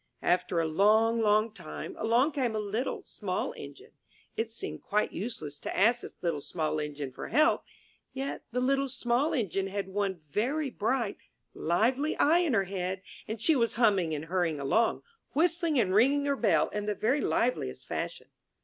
After 0.23 0.59
a 0.59 0.65
long, 0.65 1.19
long 1.21 1.51
time, 1.51 1.95
along 1.99 2.31
came 2.31 2.55
a 2.55 2.59
Little, 2.59 3.03
Small 3.03 3.51
Engine. 3.55 3.91
It 4.35 4.49
seemed 4.49 4.81
quite 4.81 5.11
useless 5.11 5.59
to 5.59 5.77
ask 5.77 6.01
this 6.01 6.15
Little, 6.23 6.41
Small 6.41 6.79
Engine 6.79 7.11
for 7.11 7.27
help, 7.27 7.63
yet 8.11 8.41
the 8.51 8.61
Little, 8.61 8.89
Small 8.89 9.31
Engine 9.31 9.67
had 9.67 9.89
one 9.89 10.21
very 10.31 10.71
bright, 10.71 11.17
lively 11.53 12.17
eye 12.17 12.39
in 12.39 12.55
her 12.55 12.63
head, 12.63 13.03
and 13.27 13.39
she 13.39 13.55
was 13.55 13.73
humming 13.73 14.15
and 14.15 14.25
hurrying 14.25 14.59
along, 14.59 15.03
whistling 15.35 15.79
and 15.79 15.93
ringing 15.93 16.25
her 16.25 16.35
bell 16.35 16.69
in 16.69 16.87
the 16.87 16.95
very 16.95 17.21
liveliest 17.21 17.87
fashion. 17.87 18.29